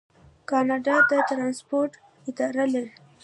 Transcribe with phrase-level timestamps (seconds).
[0.49, 1.91] کاناډا د ټرانسپورټ
[2.29, 2.93] اداره لري.